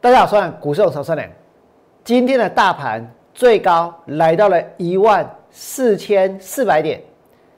[0.00, 1.28] 大家好，我是股市手三连。
[2.04, 7.02] 今天的大盘最高来到了一万四千四百点，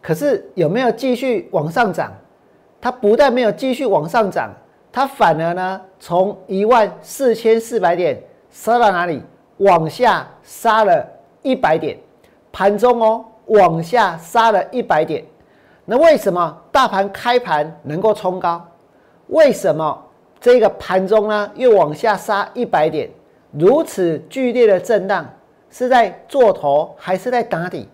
[0.00, 2.10] 可是有没有继续往上涨？
[2.80, 4.50] 它不但没有继续往上涨，
[4.90, 9.22] 它反而呢从一万四千四百点杀到哪里？
[9.58, 11.06] 往下杀了
[11.42, 11.98] 一百点。
[12.50, 15.22] 盘中哦，往下杀了一百点。
[15.84, 18.66] 那为什么大盘开盘能够冲高？
[19.26, 20.06] 为什么
[20.40, 23.10] 这个盘中呢又往下杀一百点？
[23.52, 25.28] 如此剧烈的震荡，
[25.70, 27.88] 是在做头还是在打底？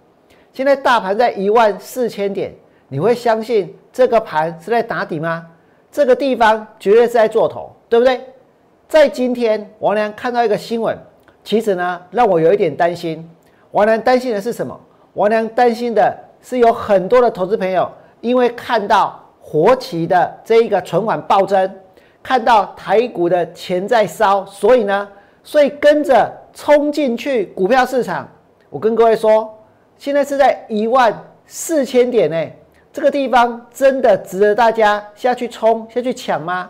[0.52, 2.54] 现在大盘在一万四千点，
[2.88, 5.46] 你会相信这个盘是在打底吗？
[5.90, 8.20] 这个地方绝对是在做头，对不对？
[8.86, 10.96] 在今天，王良看到一个新闻，
[11.42, 13.28] 其实呢让我有一点担心。
[13.72, 14.78] 王良担心的是什么？
[15.14, 17.90] 王良担心的是有很多的投资朋友，
[18.20, 21.74] 因为看到活期的这一个存款暴增，
[22.26, 25.08] 看到台股的钱在烧，所以呢，
[25.44, 28.28] 所以跟着冲进去股票市场。
[28.68, 29.56] 我跟各位说，
[29.96, 31.16] 现在是在一万
[31.46, 32.50] 四千点呢，
[32.92, 36.68] 这个地方真的值得大家下去冲、下去抢吗？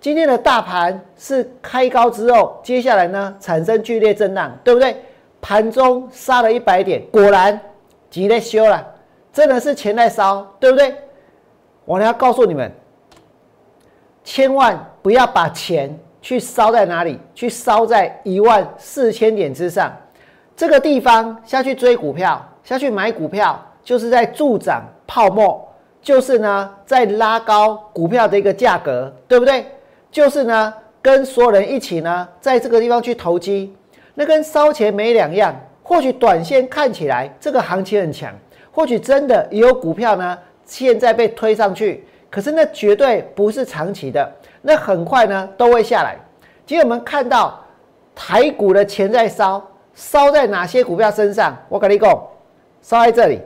[0.00, 4.94] 今天的大盘是开高之后，接下来呢产生剧烈震荡，对不对？
[5.40, 7.60] 盘中杀了一百点，果然
[8.08, 8.86] 急在修了，
[9.32, 10.94] 真的是钱在烧，对不对？
[11.84, 12.70] 我呢要告诉你们，
[14.22, 19.92] 千万不要把钱去烧在哪里，去烧在一万四千点之上，
[20.56, 25.68] 这个地方下去追股票，下去买股票，就是在助长泡沫，
[26.00, 29.66] 就是呢在拉高股票的一个价格，对不对？
[30.10, 33.74] 就是呢跟所有人一起呢在这个地方去投机。
[34.14, 38.32] 那跟烧钱没两样，或许短线看起来这个行情很强，
[38.70, 44.30] 或许真的也有股票呢，现在被推上去，可是那绝对不是长期的，
[44.62, 46.16] 那很快呢都会下来。
[46.64, 47.60] 今天我们看到
[48.14, 49.62] 台股的钱在烧，
[49.94, 51.56] 烧在哪些股票身上？
[51.68, 52.10] 我跟你讲，
[52.80, 53.40] 烧在这里，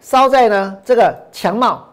[0.00, 1.86] 烧在呢这个强茂。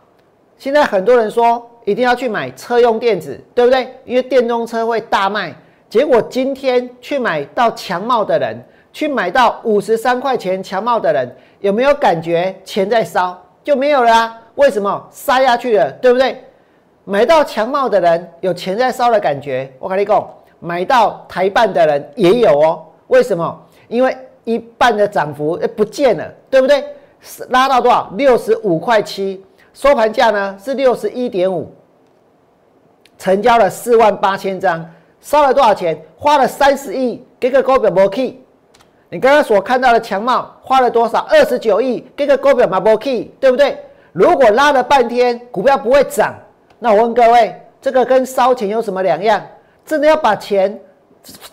[0.58, 3.94] 现在很多人说一定要去买车用电子，对不对？
[4.06, 5.54] 因为电动车会大卖。
[5.90, 8.64] 结果今天去买到强茂的人，
[8.94, 11.30] 去买到五十三块钱强茂的人，
[11.60, 13.38] 有没有感觉钱在烧？
[13.62, 14.42] 就没有了啊？
[14.56, 15.92] 为什么杀下去了？
[16.02, 16.42] 对不对？
[17.12, 19.70] 买到强茂的人有钱在烧的感觉。
[19.80, 20.26] 我跟你讲，
[20.62, 22.86] 买到台半的人也有哦。
[23.08, 23.62] 为什么？
[23.90, 26.82] 因为一半的涨幅不见了，对不对？
[27.50, 28.10] 拉到多少？
[28.16, 31.70] 六十五块七，收盘价呢是六十一点五，
[33.18, 34.90] 成交了四万八千张。
[35.20, 36.02] 烧了多少钱？
[36.16, 38.42] 花了三十亿，给个高表摩 key。
[39.10, 41.20] 你刚刚所看到的强茂花了多少？
[41.30, 43.78] 二十九亿，给个高表摩 key，对不对？
[44.14, 46.34] 如果拉了半天股票不会涨，
[46.84, 49.40] 那我问各位，这个跟烧钱有什么两样？
[49.86, 50.80] 真的要把钱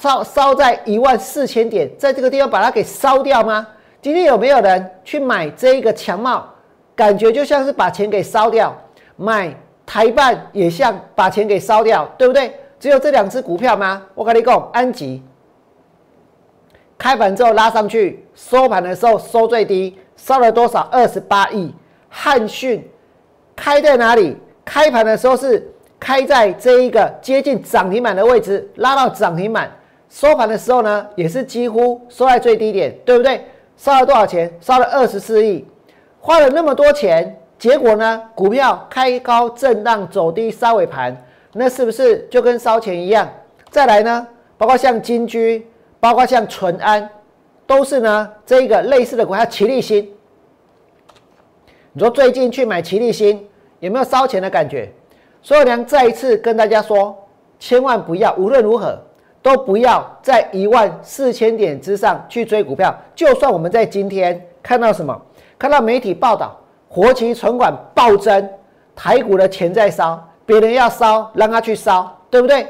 [0.00, 3.66] 烧烧在一万四千点，在这个地方把它给烧掉吗？
[4.00, 6.48] 今天有没有人去买这一个强茂？
[6.96, 8.74] 感觉就像是把钱给烧掉。
[9.16, 12.58] 买台办也像把钱给烧掉，对不对？
[12.80, 14.02] 只有这两只股票吗？
[14.14, 15.22] 我跟你讲，安吉
[16.96, 20.88] 开盘之后拉上去，收盘的时候收最低，收了多少？
[20.90, 21.74] 二十八亿。
[22.08, 22.82] 汉讯
[23.54, 24.34] 开在哪里？
[24.68, 25.66] 开盘的时候是
[25.98, 29.72] 开在这一个接近涨停板的位置，拉到涨停板。
[30.10, 33.42] 收盘的时候呢，也是几乎收在最低点，对不对？
[33.78, 34.52] 烧了多少钱？
[34.60, 35.64] 烧了二十四亿，
[36.20, 38.22] 花了那么多钱，结果呢？
[38.34, 41.16] 股票开高震荡走低，杀尾盘。
[41.54, 43.26] 那是不是就跟烧钱一样？
[43.70, 44.28] 再来呢？
[44.58, 45.66] 包括像金居，
[45.98, 47.08] 包括像淳安，
[47.66, 49.46] 都是呢这一个类似的股票。
[49.46, 50.12] 齐力新，
[51.94, 53.48] 你说最近去买齐力新
[53.80, 54.92] 有没有烧钱的感觉？
[55.40, 57.16] 所以娘再一次跟大家说，
[57.58, 58.98] 千万不要，无论如何
[59.40, 62.94] 都不要在一万四千点之上去追股票。
[63.14, 65.20] 就算我们在今天看到什么，
[65.58, 66.56] 看到媒体报道
[66.88, 68.48] 活期存款暴增，
[68.96, 70.22] 台股的钱在烧。
[70.44, 72.66] 别人要烧，让他去烧，对不对？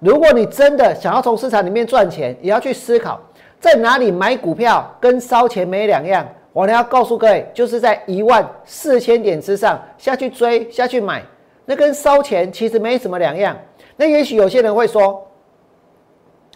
[0.00, 3.20] 如果你真的想要从市场里面赚钱，也要去思考
[3.60, 6.26] 在哪里买股票，跟烧钱没两样。
[6.52, 11.22] 我呢要告诉各位，就是在一万四千点之上下去追、下去买，
[11.64, 13.56] 那跟烧钱其实没什么两样。
[13.96, 15.26] 那也许有些人会说，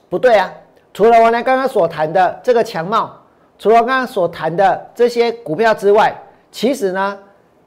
[0.08, 0.52] 不对啊。
[0.93, 3.17] 除了我呢刚刚所谈的这个强貌，
[3.58, 6.14] 除了刚刚所谈的这些股票之外，
[6.50, 7.19] 其实呢，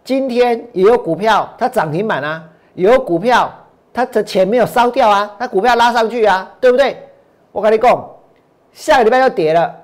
[0.03, 2.43] 今天也有股票它涨停板啊。
[2.73, 3.51] 也有股票，
[3.91, 6.95] 它的钱没有烧掉啊，它股票拉上去啊，对不对？
[7.51, 8.07] 我跟你讲，
[8.71, 9.75] 下个礼拜就跌了，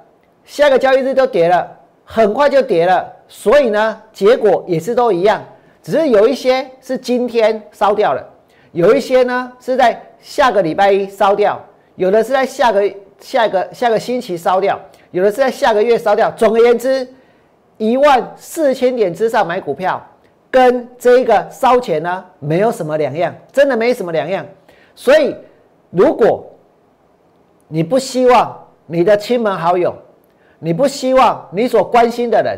[0.45, 1.67] 下个交易日就跌了，
[2.03, 3.11] 很快就跌了。
[3.27, 5.43] 所以呢，结果也是都一样，
[5.81, 8.23] 只是有一些是今天烧掉了，
[8.71, 11.59] 有一些呢是在下个礼拜一烧掉，
[11.95, 14.79] 有的是在下个下个下个星期烧掉，
[15.11, 16.29] 有的是在下个月烧掉。
[16.31, 17.07] 总而言之，
[17.77, 19.99] 一万四千点之上买股票，
[20.51, 24.45] 跟这个烧钱呢没有什么两样，真的没什么两样。
[24.93, 25.35] 所以，
[25.89, 26.45] 如果
[27.67, 29.95] 你不希望你的亲朋好友，
[30.63, 32.57] 你不希望你所关心的人，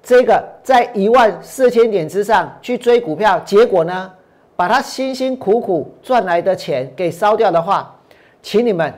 [0.00, 4.12] 这个在一万四千点之上去追股票，结果呢？
[4.54, 7.96] 把他辛辛苦苦赚来的钱给烧掉的话，
[8.42, 8.92] 请你们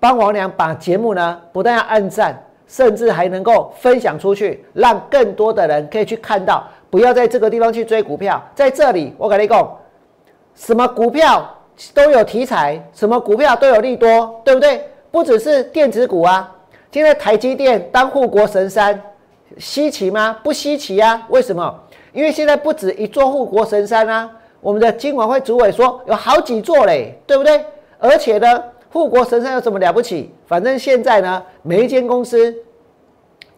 [0.00, 6.66] 帮王良把节目呢不但要按赞，甚至还能够分享出去，让更多的人可以去看到。
[6.88, 9.78] 不要在这个地方去追股票，在这里我跟你讲，
[10.54, 11.46] 什么股票
[11.92, 14.82] 都有题材，什么股票都有利多，对不对？
[15.10, 16.55] 不只是电子股啊，
[16.90, 19.00] 现在台积电当护国神山，
[19.58, 20.38] 稀奇吗？
[20.42, 21.26] 不稀奇啊。
[21.28, 21.74] 为什么？
[22.12, 24.30] 因为现在不止一座护国神山啊。
[24.60, 27.64] 我们的金管会主委说有好几座嘞，对不对？
[27.98, 30.34] 而且呢，护国神山有什么了不起？
[30.46, 32.52] 反正现在呢，每一间公司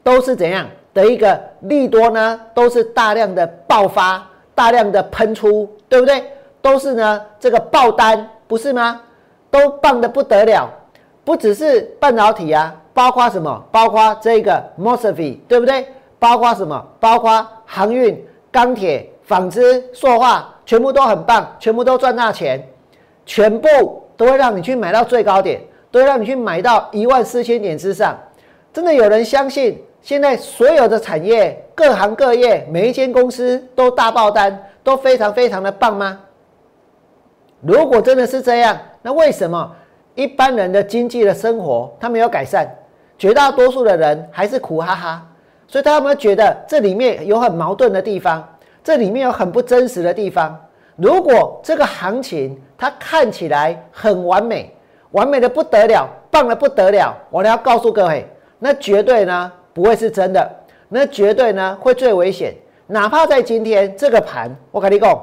[0.02, 2.40] 都是怎样的一个利多呢？
[2.52, 6.24] 都是大量的爆发，大量的喷出，对不对？
[6.60, 9.00] 都是呢这个爆单，不是吗？
[9.50, 10.68] 都棒的不得了，
[11.24, 13.64] 不只是半导体啊，包括什么？
[13.70, 15.86] 包括这个 m o s f e 对不对？
[16.18, 16.84] 包括什么？
[16.98, 19.08] 包括航运、钢铁。
[19.28, 22.66] 纺织、塑化全部都很棒，全部都赚大钱，
[23.26, 23.68] 全部
[24.16, 25.60] 都会让你去买到最高点，
[25.90, 28.18] 都会让你去买到一万四千点之上。
[28.72, 36.18] 真的有人相信现在所有的产业、各行各业每一间公司都大爆单，都非常非常的棒吗？
[37.60, 39.76] 如果真的是这样，那为什么
[40.14, 42.66] 一般人的经济的生活他没有改善，
[43.18, 45.26] 绝大多数的人还是苦哈哈？
[45.66, 48.46] 所以他们觉得这里面有很矛盾的地方。
[48.82, 50.58] 这里面有很不真实的地方。
[50.96, 54.74] 如果这个行情它看起来很完美，
[55.10, 58.26] 完美的不得了，棒的不得了，我要告诉各位，
[58.58, 60.50] 那绝对呢不会是真的，
[60.88, 62.54] 那绝对呢会最危险。
[62.86, 65.22] 哪怕在今天这个盘，我跟你讲，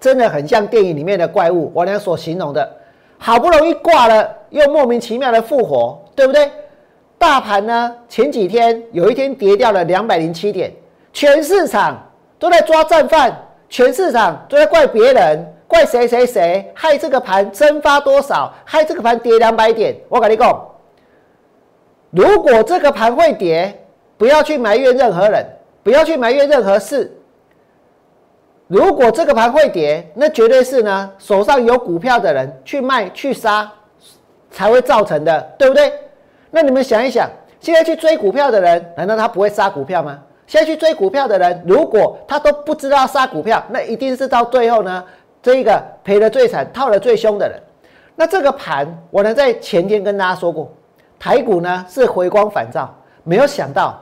[0.00, 2.76] 真的很像电影里面的怪物，我俩所形容的，
[3.18, 6.50] 好不容易挂了，又莫名其妙的复活，对不对？
[7.18, 10.72] 大盘呢前几天有一天跌掉了两百零七点。
[11.12, 12.00] 全市场
[12.38, 13.36] 都在抓战犯，
[13.68, 19.96] 全市场都在怪别人，怪谁谁谁害这个盘蒸发多少，害这个盘跌两百点。
[20.08, 20.68] 我跟你讲，
[22.10, 23.84] 如果这个盘会跌，
[24.16, 25.44] 不要去埋怨任何人，
[25.82, 27.12] 不要去埋怨任何事。
[28.68, 33.70] 如果这个盘会跌，那绝对是呢手上有股票的人去卖去杀
[34.50, 35.92] 才会造成的，对不对？
[36.50, 37.28] 那你们想一想，
[37.60, 40.18] 现在去追股票的人，难道他不会杀股票吗？
[40.46, 45.04] 现在去追股票的人，如果他都不知道杀股票，那一定是到最后呢，
[45.40, 47.56] 这一个赔的最惨、套的最凶的人。
[48.16, 50.70] 那这个盘，我呢在前天跟大家说过，
[51.18, 52.92] 台股呢是回光返照，
[53.22, 53.96] 没有想到，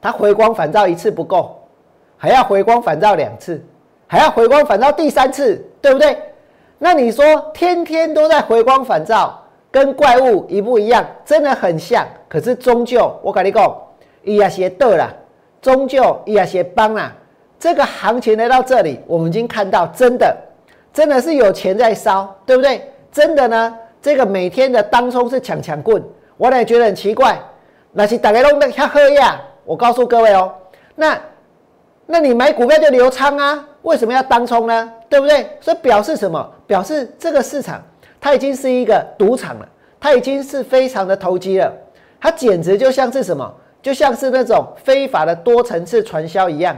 [0.00, 1.62] 它回光返照一次不够，
[2.16, 3.62] 还要回光返照两次，
[4.06, 6.18] 还要回光返照第三次，对不对？
[6.78, 7.24] 那你说
[7.54, 9.40] 天天都在回光返照，
[9.70, 11.04] 跟怪物一不一样？
[11.24, 13.74] 真的很像，可是终究我跟你讲。
[14.26, 15.14] 伊也些得了，
[15.60, 17.12] 终究伊也些帮啦。
[17.58, 20.34] 这个行情来到这里，我们已经看到，真的，
[20.94, 22.90] 真的是有钱在烧，对不对？
[23.12, 26.02] 真的呢，这个每天的当冲是抢抢棍，
[26.38, 27.38] 我也觉得很奇怪。
[27.92, 29.38] 那是大家弄的较好呀。
[29.66, 30.50] 我告诉各位哦，
[30.94, 31.20] 那
[32.06, 33.62] 那你买股票就留仓啊？
[33.82, 34.90] 为什么要当冲呢？
[35.14, 35.48] 对不对？
[35.60, 36.52] 所以表示什么？
[36.66, 37.80] 表示这个市场
[38.20, 39.68] 它已经是一个赌场了，
[40.00, 41.72] 它已经是非常的投机了，
[42.20, 43.54] 它简直就像是什么？
[43.80, 46.76] 就像是那种非法的多层次传销一样，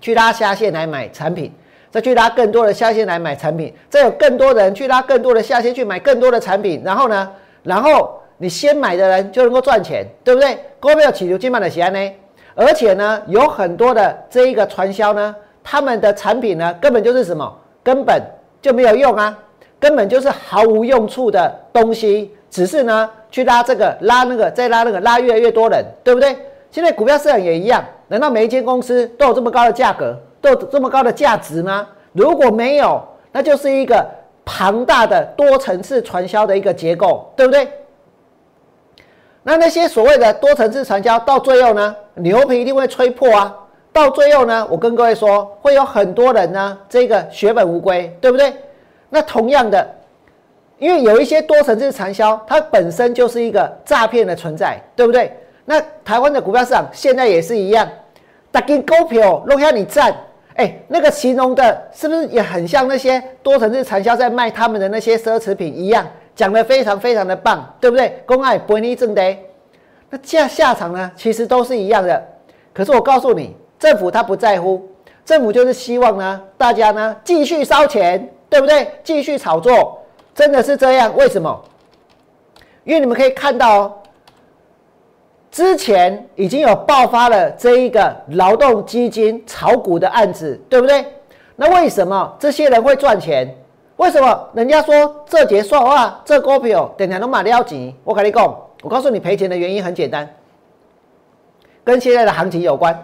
[0.00, 1.52] 去拉下线来买产品，
[1.90, 7.28] 再去拉更多的下线来买产品，再有更多人去拉更多的下线去买更多的产品，然后呢，
[7.64, 10.56] 然后你先买的人就能够赚钱，对不对？
[10.78, 12.12] 股票起流金满的钱呢？
[12.54, 18.22] 而且呢，有很多的这一个传销呢，他们的产品呢，根本就是什么，根本
[18.62, 19.38] 就没有用啊，
[19.78, 23.10] 根本就是毫无用处的东西，只是呢。
[23.32, 26.36] 去拉这个，拉那个，再拉那个，拉越来越多人，对不对？
[26.72, 31.86] 现在股票市场也一样，难道每一间公司都有这么高的价格，都有这么高的价值吗？
[32.12, 33.00] 如果没有，
[33.30, 34.04] 那就是一个
[34.44, 37.68] 庞大的多层次传销的一个结构，对不对？
[39.44, 43.56] 那那些所谓的多层次传销，到最后呢，牛皮一定会吹破啊！
[43.92, 48.54] 到最后呢，我跟各位说，会有很多人呢，这个血本无归，对不对？
[49.08, 49.94] 那同样的。
[50.78, 55.30] 因为有一些多层次传销，它本身就是一个诈骗的存在，对不对？
[55.66, 57.86] 那台湾的股票市场现在也是一样，
[58.50, 60.10] 打给股票弄下你赚，
[60.54, 68.18] 哎，那个形容的是不是也很像那些多层次传销在卖他们的那些奢侈品一样，讲的非常非常的棒，对不对？
[68.24, 69.36] 公爱不利正的，
[70.08, 72.26] 那下下场呢，其实都是一样的。
[72.72, 74.88] 可是我告诉你，政府他不在乎，
[75.24, 78.86] 政府就是希望呢，大家呢继续烧钱，对不对？
[79.02, 80.00] 继续炒作，
[80.34, 81.16] 真的是这样？
[81.16, 81.60] 为什么？
[82.84, 83.92] 因为你们可以看到哦。
[85.50, 91.04] 之前已经有爆发了这一个劳动基金炒股的案子，对不对？
[91.56, 93.52] 那为什么这些人会赚钱？
[93.96, 97.92] 为什么人家说这节算哇，这股票等下都买了钱？
[98.04, 98.44] 我跟你讲，
[98.82, 100.28] 我告诉你赔钱的原因很简单，
[101.82, 102.96] 跟现在的行情有关。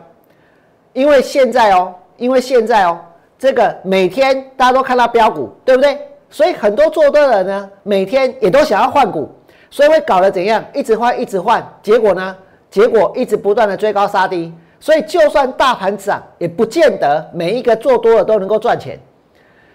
[0.96, 2.98] 因为现在哦，因为现在哦，
[3.38, 5.98] 这个每天大家都看到标股，对不对？
[6.30, 9.30] 所以很多做多的人呢，每天也都想要换股。
[9.68, 10.64] 所以会搞得怎样？
[10.72, 12.34] 一直换，一直换，结果呢？
[12.70, 14.50] 结果一直不断的追高杀低，
[14.80, 18.98] 所以就算大盘涨，也不见得每一个做多的都能够赚钱。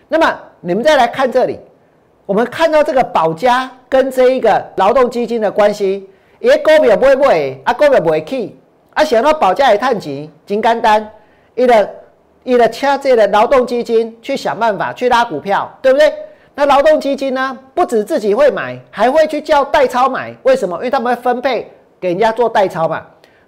[0.08, 1.60] 那么你们再来看这里，
[2.26, 6.10] 我们看到这个保家跟这一个劳动基金的关系，
[6.40, 8.58] 也股票不会买，啊股票不会去，
[8.94, 11.10] 啊想到保价也探钱，金简单，
[11.56, 11.90] 伊的
[12.44, 16.14] 伊的掐这的劳动基金去想办法去拉股票，对不对？
[16.54, 17.58] 那劳动基金呢？
[17.74, 20.36] 不止自己会买，还会去叫代操买。
[20.44, 20.76] 为什么？
[20.78, 23.06] 因为他们会分配给人家做代操嘛。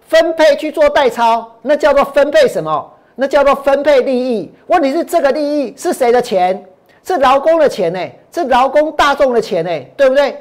[0.08, 2.94] 分配去做代操，那叫做分配什么？
[3.16, 4.52] 那叫做分配利益。
[4.68, 6.66] 问题是这个利益是谁的钱？
[7.04, 8.00] 是劳工的钱呢？
[8.32, 9.86] 是劳工大众的钱呢？
[9.98, 10.36] 对不对？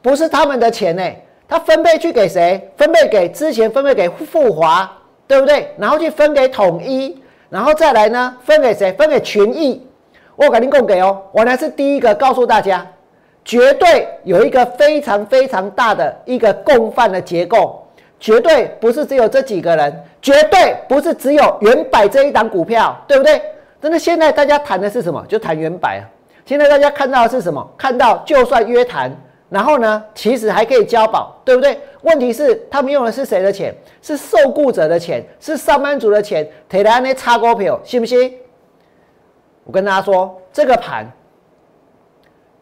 [0.00, 1.02] 不是他们的钱呢？
[1.48, 2.70] 他分配去给谁？
[2.76, 4.90] 分配给之前分配给富华，
[5.26, 5.72] 对不对？
[5.78, 8.36] 然后去分给统一，然后再来呢？
[8.44, 8.92] 分给谁？
[8.92, 9.86] 分给群益。
[10.34, 12.86] 我肯定供给哦，我呢是第一个告诉大家，
[13.44, 17.86] 绝对有一个非常非常大的一个共犯的结构，
[18.20, 23.40] 绝对不是只有这几个人，绝对不是只有原百这一档股票，对不对？
[23.80, 25.24] 真的，现在大家谈的是什么？
[25.26, 26.04] 就谈原百啊。
[26.44, 27.66] 现在大家看到的是什么？
[27.78, 29.10] 看到就算约谈，
[29.48, 31.78] 然后呢，其实还可以交保，对不对？
[32.02, 33.74] 问题是他们用的是谁的钱？
[34.02, 38.34] 是受雇者的钱，是上班族的钱，提来那差股票，信不信？
[39.64, 41.06] 我跟大家说，这个盘，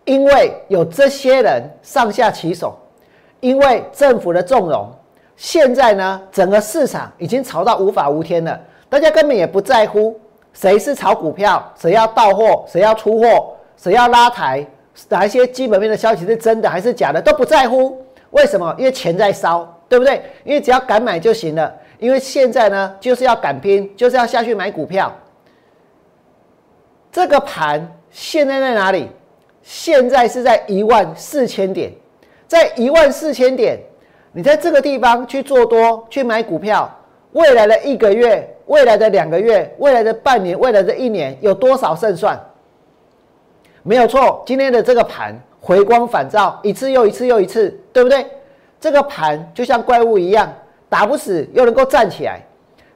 [0.05, 2.79] 因为有这些人上下其手，
[3.41, 4.91] 因为政府的纵容，
[5.37, 8.59] 现在呢，整个市场已经炒到无法无天了。
[8.89, 10.19] 大家根本也不在乎
[10.53, 14.65] 谁是炒股票，谁要到货，谁要出货，谁要拉抬，
[15.09, 18.01] 哪一些基本面的消息是真的还是假的，都不在乎。
[18.31, 18.75] 为什么？
[18.79, 20.23] 因为钱在烧，对不对？
[20.45, 21.73] 因为只要敢买就行了。
[21.99, 25.15] 因为现在呢，就是要敢拼，就是要下去买股票。
[27.13, 29.09] 这个盘现在在哪里？
[29.63, 31.93] 现在是在一万四千点，
[32.47, 33.79] 在一万四千点，
[34.33, 36.93] 你在这个地方去做多去买股票，
[37.33, 42.39] 未来的一个月、未来的两个月、未来的半年、未来的一年，有多少胜算？
[43.85, 48.27] 没有错，今天的这个盘回光返照，一次又一次又一次，对不对？
[48.81, 50.53] 这个盘就像怪物一样，
[50.89, 52.41] 打不死又能够站起来，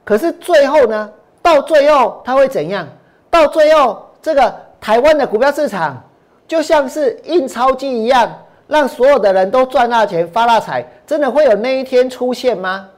[0.03, 1.09] 可是最后呢？
[1.41, 2.85] 到最后它会怎样？
[3.29, 4.05] 到最后。
[4.21, 6.03] 这个台湾的股票市场
[6.45, 8.29] 就像是印钞机一样，
[8.67, 10.85] 让所有的人都赚大钱、发大财。
[11.07, 12.89] 真的会有那一天出现吗？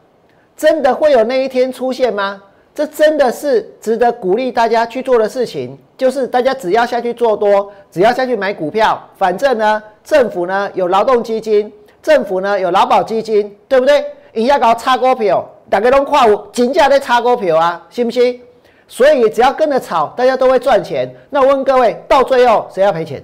[0.57, 2.41] 真的会有那一天出现吗？
[2.73, 5.77] 这真的是值得鼓励大家去做的事情。
[6.01, 14.03] 就是大家只要下去做多，只要下去买股票，反正呢，政府呢有劳动基金，政府呢有劳保基金，对不对？
[14.33, 18.41] 你要搞差股票，大家都跨我金价在差股票啊，信不信？
[18.87, 21.07] 所以只要跟着炒，大家都会赚钱。
[21.29, 23.23] 那我问各位，到最后谁要赔钱？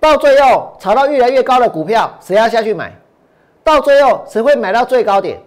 [0.00, 2.92] 到最后炒到越来越高的股票，谁要下去买？
[3.62, 5.38] 到最后谁会买到最高点？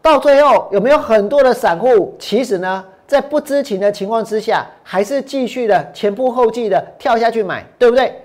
[0.00, 8.22] 到最后有没有很多的散户，其实呢，在不知情的情况之下，还是继续的前仆后继的跳下去买，对不对？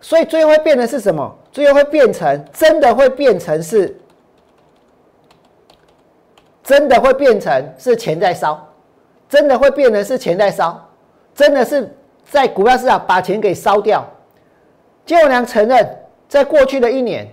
[0.00, 1.36] 所以最后会变成是什么？
[1.50, 3.98] 最后会变成真的会变成是，
[6.62, 8.64] 真的会变成是钱在烧。
[9.28, 10.80] 真的会变成是钱在烧，
[11.34, 11.92] 真的是
[12.30, 14.04] 在股票市场把钱给烧掉。
[15.04, 15.84] 金永良承认，
[16.28, 17.26] 在过去的一年，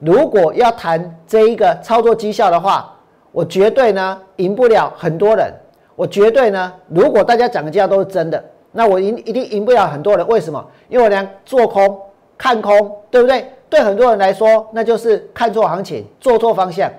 [0.00, 2.92] 如果要谈这一个操作绩效的话，
[3.30, 5.52] 我绝对呢赢不了很多人。
[5.96, 10.26] 我绝对呢，如果大家讲的价都是真的，那我赢一定赢不了很多人。
[10.26, 10.64] 为什么？
[10.88, 12.00] 因为我俩做空、
[12.36, 13.50] 看空，对不对？
[13.70, 16.90] 对很多人来说，那就是看错行情、做错方向。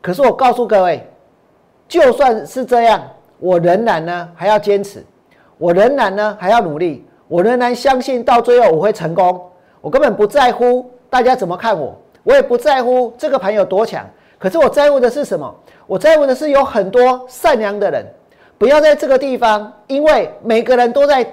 [0.00, 1.04] 可是我告诉各位，
[1.88, 3.02] 就算是这样。
[3.38, 5.04] 我仍然呢还要坚持，
[5.58, 9.40] 我仍然呢还要努力，我仍然相信到最后我会成功。
[9.80, 14.04] 我根本不在乎大家怎么看我，我也不在乎这个盘有多强。
[14.38, 15.54] 可是我在乎的是什么？
[15.86, 18.04] 我在乎的是有很多善良的人，
[18.58, 21.26] 不要在这个地方，因为每个人都在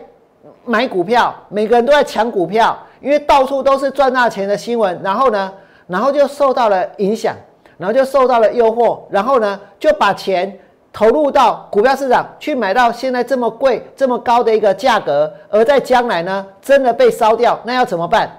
[0.64, 5.54] 买股票，每个人都在抢股票，因为到处都是赚大钱的新闻，然后呢，
[5.88, 7.36] 然后就受到了影响，
[7.78, 10.58] 然后就受到了诱惑，然后呢，就把钱
[10.94, 18.32] 投入到股票市场去买到现在这么贵、这么高的一个价格，而在将来呢，真的被烧掉，那要怎么办？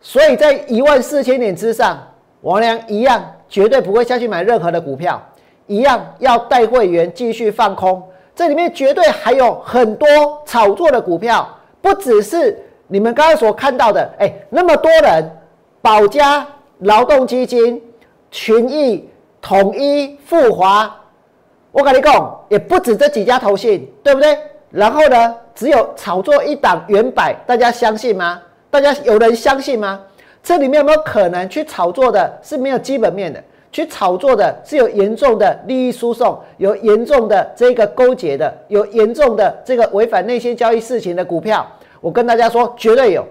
[0.00, 1.98] 所以在一万四千点之上，
[2.46, 5.20] 王良一样绝对不会下去买任何的股票，
[5.66, 8.00] 一样要带会员继续放空。
[8.36, 10.06] 这里面绝对还有很多
[10.46, 11.48] 炒作的股票，
[11.82, 14.08] 不只是你们刚刚所看到的。
[14.20, 15.28] 哎，那么多人，
[15.82, 16.46] 保家、
[16.78, 17.82] 劳动基金、
[18.30, 19.10] 群益、
[19.42, 20.94] 统一、富华，
[21.72, 24.38] 我跟你讲，也不止这几家投信，对不对？
[24.70, 28.40] 然后呢，只有炒作一档原百，大家相信吗？
[28.70, 30.00] 大家有人相信吗？
[30.46, 33.42] 这里面有没有可能去炒作的是没有基本面的？
[33.72, 41.66] 去炒作的是有严重的利益输送、有严重的这个勾结的、有严重的这个违反内线交易事情的股票？
[42.00, 43.26] 我跟大家说，绝对有。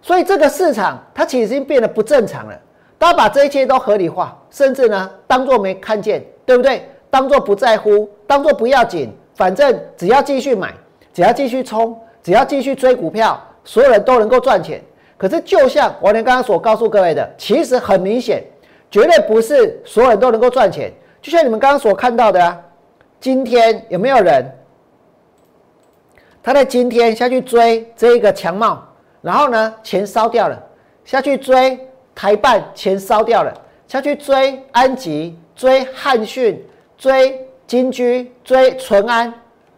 [0.00, 2.56] 所以这个市场它其实已经变得不正常了。
[2.96, 6.88] 大家把这一切都合理化，甚至呢当做没看见，对不对？
[7.10, 10.72] 当做不在乎，当做不要紧，反正只要继续买，
[11.12, 13.42] 只要继续冲，只要继续追股票。
[13.64, 14.80] 所有人都能够赚钱，
[15.18, 18.44] 可是就像王连刚刚所告诉各位的，其实很明显，
[18.90, 20.92] 绝对不是所有人都能够赚钱。
[21.22, 22.60] 就像你们刚刚所看到的啊，
[23.18, 24.44] 今天有没有人
[26.42, 28.80] 他在今天下去追这一个强茂，
[29.20, 30.62] 然后呢钱烧掉了，
[31.04, 31.78] 下去追
[32.14, 33.52] 台办钱烧掉了，
[33.88, 36.64] 下去追安吉、追汉讯、
[36.96, 39.34] 追金居、追淳安，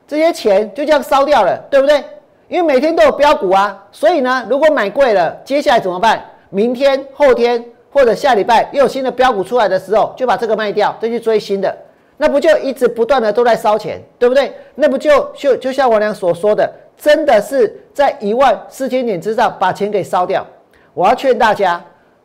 [0.07, 2.05] 这些钱就这样烧掉了，对不对？
[2.49, 6.25] 因为每天都有标股啊，所以呢，如果买贵了，接下来怎么办？
[6.51, 11.77] 明天、后天或者下礼拜又有新的标股出来的时候，就把这个卖掉，再去追新的，
[12.17, 14.51] 那不就一直不断的都在烧钱，对不对？
[14.75, 20.47] 那不就就就像我俩所说的，真的是在一万四千点之上把钱给烧掉。
[20.95, 21.85] 我要劝大家，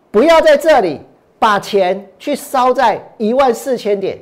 [0.10, 1.02] 不要在这里
[1.38, 4.18] 把钱去烧在一万四千点。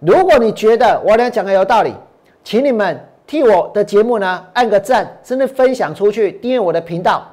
[0.00, 1.94] 如果你觉得我俩讲的有道理，
[2.42, 2.98] 请你们。
[3.26, 7.26] 替我的节目呢按个赞，甚至分享出去，订阅我的频道，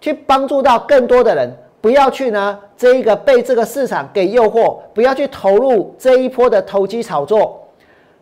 [0.00, 1.54] 去帮助到更多的人。
[1.80, 7.68] 不要去呢这一个被这个市场给诱惑，不要去投入这一波的投机炒作。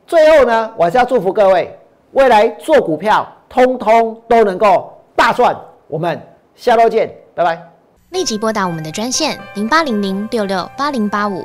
[0.06, 1.78] 最后呢，我还是要祝福各位，
[2.10, 5.56] 未来做股票通通都能够大赚。
[5.86, 6.20] 我们
[6.56, 7.62] 下周见，拜拜。
[8.10, 11.44] 立即拨打我们的专线零八零零六六八零八五。